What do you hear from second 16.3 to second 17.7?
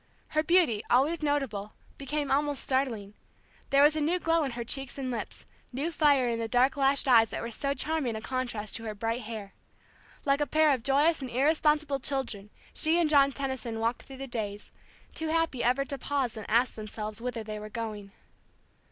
and ask themselves whither they were